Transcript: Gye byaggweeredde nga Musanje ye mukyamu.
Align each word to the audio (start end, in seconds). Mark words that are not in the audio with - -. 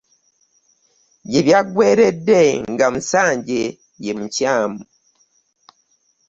Gye 1.29 1.41
byaggweeredde 1.45 2.41
nga 2.71 2.85
Musanje 2.93 3.61
ye 4.03 4.11
mukyamu. 4.19 4.79